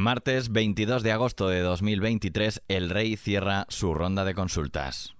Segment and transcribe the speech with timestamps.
[0.00, 5.14] Martes 22 de agosto de 2023, el rey cierra su ronda de consultas.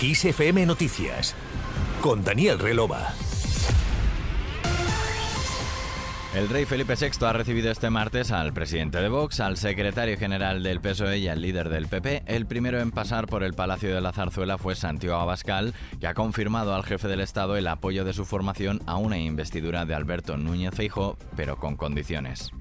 [0.00, 1.34] ISFM Noticias
[2.00, 3.12] con Daniel Relova.
[6.32, 10.62] El rey Felipe VI ha recibido este martes al presidente de Vox, al secretario general
[10.62, 12.22] del PSOE y al líder del PP.
[12.26, 16.14] El primero en pasar por el Palacio de la Zarzuela fue Santiago Abascal, que ha
[16.14, 20.36] confirmado al jefe del Estado el apoyo de su formación a una investidura de Alberto
[20.36, 22.52] Núñez Feijóo, pero con condiciones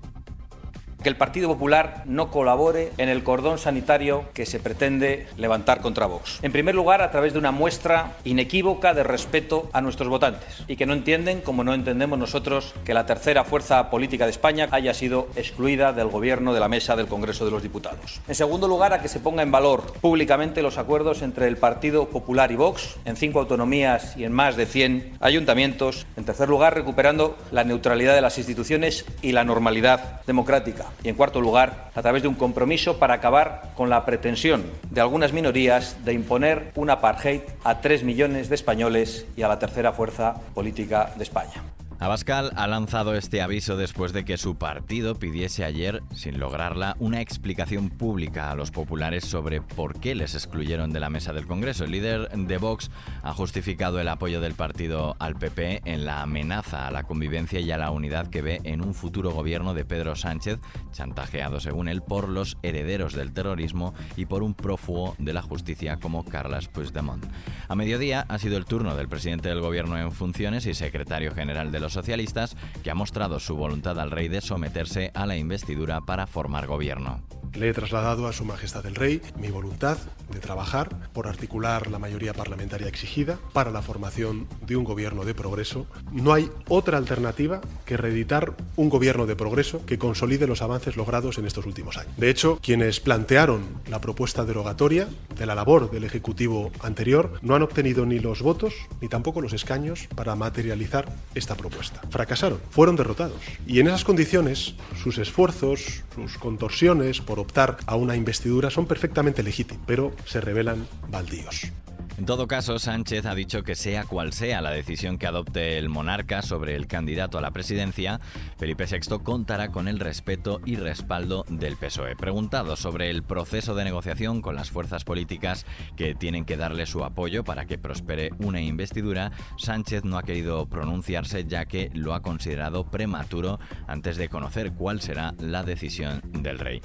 [1.03, 6.05] que el Partido Popular no colabore en el cordón sanitario que se pretende levantar contra
[6.05, 6.39] Vox.
[6.41, 10.77] En primer lugar, a través de una muestra inequívoca de respeto a nuestros votantes y
[10.77, 14.93] que no entienden, como no entendemos nosotros, que la tercera fuerza política de España haya
[14.93, 18.21] sido excluida del Gobierno de la mesa del Congreso de los Diputados.
[18.27, 22.07] En segundo lugar, a que se ponga en valor públicamente los acuerdos entre el Partido
[22.07, 26.05] Popular y Vox en cinco autonomías y en más de 100 ayuntamientos.
[26.15, 30.92] En tercer lugar, recuperando la neutralidad de las instituciones y la normalidad democrática.
[31.03, 35.01] Y en cuarto lugar, a través de un compromiso para acabar con la pretensión de
[35.01, 39.91] algunas minorías de imponer un apartheid a tres millones de españoles y a la tercera
[39.91, 41.72] fuerza política de España.
[42.03, 47.21] Abascal ha lanzado este aviso después de que su partido pidiese ayer, sin lograrla, una
[47.21, 51.85] explicación pública a los populares sobre por qué les excluyeron de la mesa del Congreso.
[51.85, 56.87] El líder de Vox ha justificado el apoyo del partido al PP en la amenaza
[56.87, 60.17] a la convivencia y a la unidad que ve en un futuro gobierno de Pedro
[60.17, 60.59] Sánchez,
[60.91, 66.01] chantajeado según él por los herederos del terrorismo y por un prófugo de la justicia
[66.01, 67.25] como Carles Puigdemont.
[67.69, 71.71] A mediodía ha sido el turno del presidente del gobierno en funciones y secretario general
[71.71, 76.01] de los socialistas, que ha mostrado su voluntad al rey de someterse a la investidura
[76.01, 77.21] para formar gobierno.
[77.53, 79.97] Le he trasladado a Su Majestad el Rey mi voluntad
[80.31, 85.35] de trabajar por articular la mayoría parlamentaria exigida para la formación de un gobierno de
[85.35, 85.85] progreso.
[86.11, 91.37] No hay otra alternativa que reeditar un gobierno de progreso que consolide los avances logrados
[91.37, 92.15] en estos últimos años.
[92.17, 97.63] De hecho, quienes plantearon la propuesta derogatoria de la labor del Ejecutivo anterior no han
[97.63, 102.01] obtenido ni los votos ni tampoco los escaños para materializar esta propuesta.
[102.09, 103.41] Fracasaron, fueron derrotados.
[103.65, 109.43] Y en esas condiciones, sus esfuerzos, sus contorsiones por optar a una investidura son perfectamente
[109.43, 111.71] legítimos, pero se revelan baldíos.
[112.15, 115.89] En todo caso, Sánchez ha dicho que sea cual sea la decisión que adopte el
[115.89, 118.21] monarca sobre el candidato a la presidencia,
[118.57, 122.15] Felipe VI contará con el respeto y respaldo del PSOE.
[122.15, 125.65] Preguntado sobre el proceso de negociación con las fuerzas políticas
[125.97, 130.67] que tienen que darle su apoyo para que prospere una investidura, Sánchez no ha querido
[130.67, 136.59] pronunciarse ya que lo ha considerado prematuro antes de conocer cuál será la decisión del
[136.59, 136.81] rey.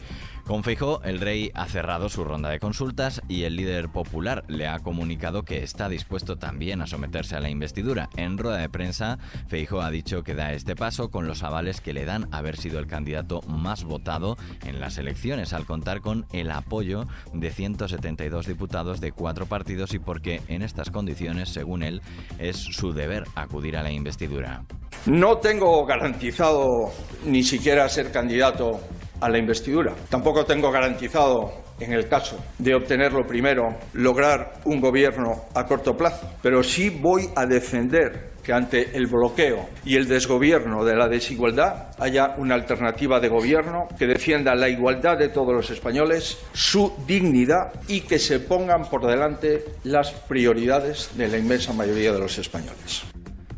[0.48, 4.66] Con Feijó, el rey ha cerrado su ronda de consultas y el líder popular le
[4.66, 8.08] ha comunicado que está dispuesto también a someterse a la investidura.
[8.16, 11.92] En rueda de prensa, Feijó ha dicho que da este paso con los avales que
[11.92, 16.50] le dan haber sido el candidato más votado en las elecciones, al contar con el
[16.50, 22.02] apoyo de 172 diputados de cuatro partidos y porque en estas condiciones, según él,
[22.38, 24.62] es su deber acudir a la investidura.
[25.06, 26.90] No tengo garantizado
[27.24, 28.80] ni siquiera ser candidato
[29.20, 29.94] a la investidura.
[30.08, 36.28] Tampoco tengo garantizado, en el caso de obtenerlo primero, lograr un gobierno a corto plazo,
[36.42, 41.88] pero sí voy a defender que ante el bloqueo y el desgobierno de la desigualdad
[41.98, 47.72] haya una alternativa de gobierno que defienda la igualdad de todos los españoles, su dignidad
[47.88, 53.04] y que se pongan por delante las prioridades de la inmensa mayoría de los españoles.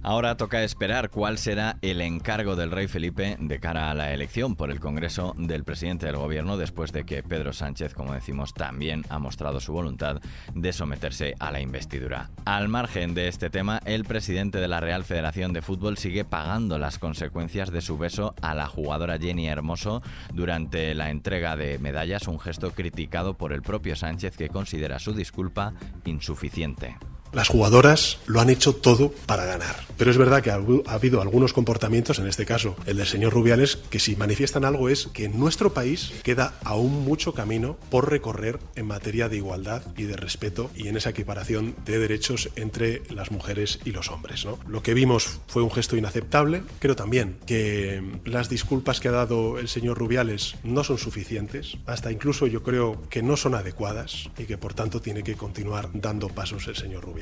[0.03, 4.57] Ahora toca esperar cuál será el encargo del rey Felipe de cara a la elección
[4.57, 9.05] por el Congreso del presidente del gobierno después de que Pedro Sánchez, como decimos, también
[9.11, 10.23] ha mostrado su voluntad
[10.55, 12.31] de someterse a la investidura.
[12.47, 16.79] Al margen de este tema, el presidente de la Real Federación de Fútbol sigue pagando
[16.79, 22.27] las consecuencias de su beso a la jugadora Jenny Hermoso durante la entrega de medallas,
[22.27, 25.75] un gesto criticado por el propio Sánchez que considera su disculpa
[26.07, 26.97] insuficiente.
[27.33, 29.77] Las jugadoras lo han hecho todo para ganar.
[29.97, 30.59] Pero es verdad que ha
[30.95, 35.09] habido algunos comportamientos, en este caso el del señor Rubiales, que si manifiestan algo es
[35.09, 40.05] que en nuestro país queda aún mucho camino por recorrer en materia de igualdad y
[40.05, 44.47] de respeto y en esa equiparación de derechos entre las mujeres y los hombres.
[44.47, 44.59] ¿no?
[44.67, 46.63] Lo que vimos fue un gesto inaceptable.
[46.79, 51.77] Creo también que las disculpas que ha dado el señor Rubiales no son suficientes.
[51.85, 55.91] Hasta incluso yo creo que no son adecuadas y que por tanto tiene que continuar
[55.93, 57.20] dando pasos el señor Rubiales.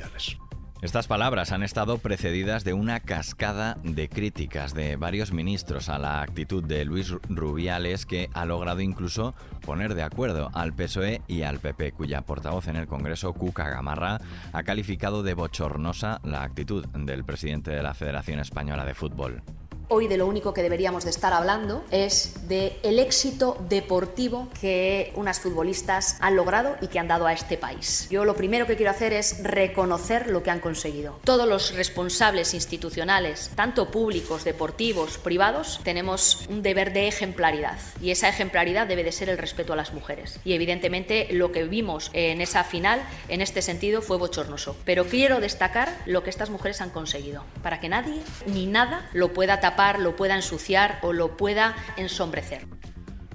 [0.80, 6.22] Estas palabras han estado precedidas de una cascada de críticas de varios ministros a la
[6.22, 9.34] actitud de Luis Rubiales que ha logrado incluso
[9.66, 14.20] poner de acuerdo al PSOE y al PP, cuya portavoz en el Congreso, Cuca Gamarra,
[14.52, 19.42] ha calificado de bochornosa la actitud del presidente de la Federación Española de Fútbol.
[19.90, 25.12] Hoy de lo único que deberíamos de estar hablando es de el éxito deportivo que
[25.14, 28.06] unas futbolistas han logrado y que han dado a este país.
[28.10, 31.18] Yo lo primero que quiero hacer es reconocer lo que han conseguido.
[31.24, 38.28] Todos los responsables institucionales, tanto públicos, deportivos, privados, tenemos un deber de ejemplaridad y esa
[38.28, 40.38] ejemplaridad debe de ser el respeto a las mujeres.
[40.44, 44.76] Y evidentemente lo que vimos en esa final en este sentido fue bochornoso.
[44.84, 49.32] Pero quiero destacar lo que estas mujeres han conseguido, para que nadie ni nada lo
[49.32, 52.77] pueda tapar, lo pueda ensuciar o lo pueda ensombrecer.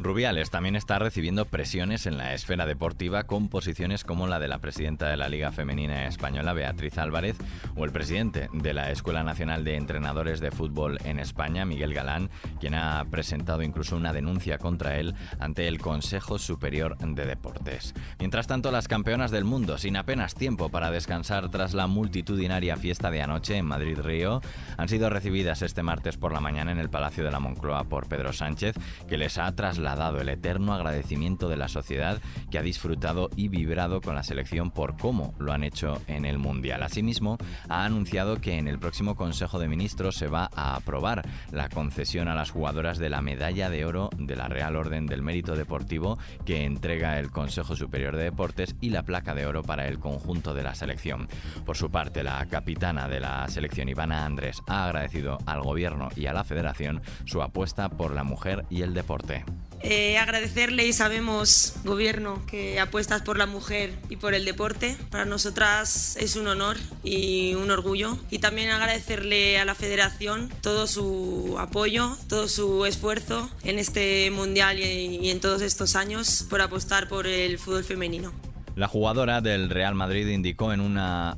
[0.03, 4.59] Rubiales también está recibiendo presiones en la esfera deportiva con posiciones como la de la
[4.59, 7.37] presidenta de la Liga Femenina Española, Beatriz Álvarez,
[7.77, 12.29] o el presidente de la Escuela Nacional de Entrenadores de Fútbol en España, Miguel Galán,
[12.59, 17.93] quien ha presentado incluso una denuncia contra él ante el Consejo Superior de Deportes.
[18.19, 23.09] Mientras tanto, las campeonas del mundo, sin apenas tiempo para descansar tras la multitudinaria fiesta
[23.09, 24.41] de anoche en Madrid-Río,
[24.77, 28.09] han sido recibidas este martes por la mañana en el Palacio de la Moncloa por
[28.09, 28.75] Pedro Sánchez,
[29.07, 33.47] que les ha trasladado dado el eterno agradecimiento de la sociedad que ha disfrutado y
[33.47, 36.83] vibrado con la selección por cómo lo han hecho en el Mundial.
[36.83, 37.37] Asimismo,
[37.69, 42.27] ha anunciado que en el próximo Consejo de Ministros se va a aprobar la concesión
[42.27, 46.17] a las jugadoras de la medalla de oro de la Real Orden del Mérito Deportivo
[46.45, 50.53] que entrega el Consejo Superior de Deportes y la placa de oro para el conjunto
[50.53, 51.27] de la selección.
[51.65, 56.27] Por su parte, la capitana de la selección, Ivana Andrés, ha agradecido al gobierno y
[56.27, 59.45] a la federación su apuesta por la mujer y el deporte.
[59.85, 64.95] Eh, agradecerle y sabemos, gobierno, que apuestas por la mujer y por el deporte.
[65.11, 68.17] Para nosotras es un honor y un orgullo.
[68.31, 74.79] Y también agradecerle a la federación todo su apoyo, todo su esfuerzo en este mundial
[74.79, 78.31] y en todos estos años por apostar por el fútbol femenino.
[78.75, 81.37] La jugadora del Real Madrid indicó en una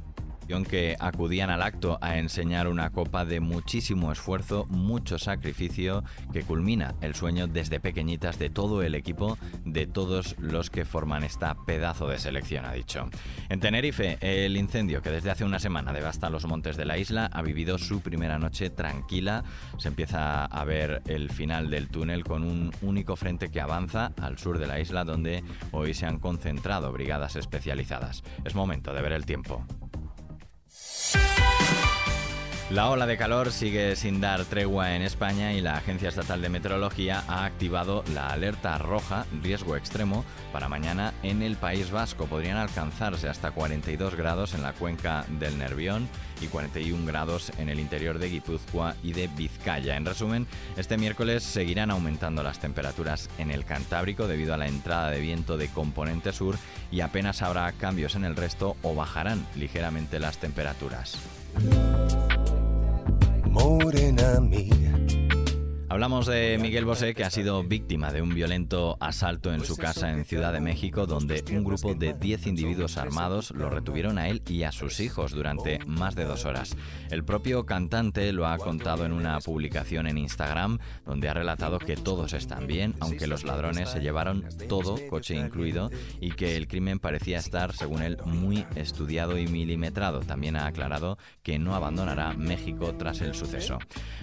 [0.66, 6.96] que acudían al acto a enseñar una copa de muchísimo esfuerzo, mucho sacrificio, que culmina
[7.02, 12.08] el sueño desde pequeñitas de todo el equipo, de todos los que forman esta pedazo
[12.08, 13.10] de selección, ha dicho.
[13.50, 17.30] En Tenerife, el incendio que desde hace una semana devasta los montes de la isla
[17.34, 19.44] ha vivido su primera noche tranquila.
[19.78, 24.38] Se empieza a ver el final del túnel con un único frente que avanza al
[24.38, 28.24] sur de la isla donde hoy se han concentrado brigadas especializadas.
[28.44, 29.66] Es momento de ver el tiempo.
[32.72, 36.50] La ola de calor sigue sin dar tregua en España y la Agencia Estatal de
[36.50, 42.26] Meteorología ha activado la alerta roja, riesgo extremo, para mañana en el País Vasco.
[42.26, 46.10] Podrían alcanzarse hasta 42 grados en la cuenca del Nervión
[46.42, 49.96] y 41 grados en el interior de Guipúzcoa y de Vizcaya.
[49.96, 55.12] En resumen, este miércoles seguirán aumentando las temperaturas en el Cantábrico debido a la entrada
[55.12, 56.56] de viento de componente sur
[56.92, 61.20] y apenas habrá cambios en el resto o bajarán ligeramente las temperaturas.
[63.96, 64.95] Morena mía
[65.96, 70.12] Hablamos de Miguel Bosé, que ha sido víctima de un violento asalto en su casa
[70.12, 74.42] en Ciudad de México, donde un grupo de 10 individuos armados lo retuvieron a él
[74.46, 76.76] y a sus hijos durante más de dos horas.
[77.12, 81.96] El propio cantante lo ha contado en una publicación en Instagram, donde ha relatado que
[81.96, 87.00] todos están bien, aunque los ladrones se llevaron todo, coche incluido, y que el crimen
[87.00, 90.20] parecía estar, según él, muy estudiado y milimetrado.
[90.20, 93.80] También ha aclarado que no abandonará México tras el suceso.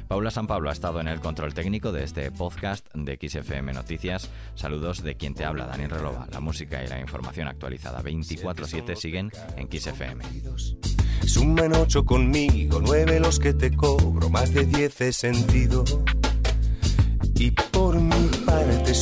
[0.07, 4.29] Paula San Pablo ha estado en el control técnico de este podcast de XFM Noticias.
[4.57, 6.27] Saludos de quien te habla, Daniel Relova.
[6.33, 10.25] La música y la información actualizada 24-7 siguen en XFM.
[11.25, 15.85] Suman 8 conmigo, 9 los que te cobro, más de 10 he sentido.
[17.37, 18.93] Y por mi parte.